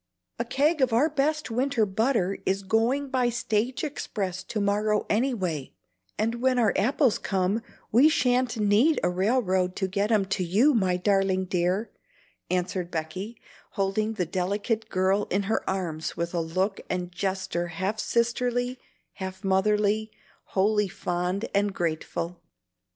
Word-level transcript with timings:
"A 0.39 0.45
keg 0.45 0.81
of 0.81 0.91
our 0.93 1.09
best 1.11 1.51
winter 1.51 1.85
butter 1.85 2.39
is 2.43 2.63
going 2.63 3.09
by 3.11 3.29
stage 3.29 3.83
express 3.83 4.41
to 4.45 4.59
morrow 4.59 5.05
anyway; 5.11 5.73
and 6.17 6.41
when 6.41 6.57
our 6.57 6.73
apples 6.75 7.19
come, 7.19 7.61
we 7.91 8.09
shan't 8.09 8.57
need 8.57 8.99
a 9.03 9.11
railroad 9.11 9.75
to 9.75 9.87
get 9.87 10.11
'em 10.11 10.25
to 10.25 10.43
you, 10.43 10.73
my 10.73 10.97
darling 10.97 11.45
dear," 11.45 11.91
answered 12.49 12.89
Becky, 12.89 13.39
holding 13.73 14.13
the 14.13 14.25
delicate 14.25 14.89
girl 14.89 15.27
in 15.29 15.43
her 15.43 15.61
arms 15.69 16.17
with 16.17 16.33
a 16.33 16.41
look 16.41 16.81
and 16.89 17.11
gesture 17.11 17.67
half 17.67 17.99
sisterly, 17.99 18.79
half 19.13 19.43
motherly, 19.43 20.09
wholly 20.45 20.87
fond 20.87 21.45
and 21.53 21.75
grateful. 21.75 22.41